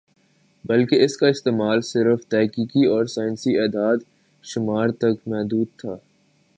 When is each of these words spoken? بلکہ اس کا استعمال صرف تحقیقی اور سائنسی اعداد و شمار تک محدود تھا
بلکہ 0.65 1.03
اس 1.03 1.17
کا 1.17 1.27
استعمال 1.27 1.81
صرف 1.81 2.25
تحقیقی 2.25 2.85
اور 2.85 3.05
سائنسی 3.05 3.57
اعداد 3.59 3.97
و 3.97 4.43
شمار 4.43 4.89
تک 4.89 5.27
محدود 5.27 5.67
تھا 5.77 5.95